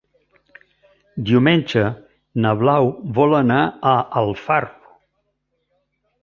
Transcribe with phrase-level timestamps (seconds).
[1.27, 1.83] Diumenge
[2.45, 3.59] na Blau vol anar
[3.91, 3.93] a
[4.23, 4.91] Alfarb.